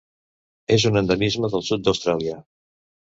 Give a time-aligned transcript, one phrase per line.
[0.75, 2.39] És un endemisme del sud d'Austràlia.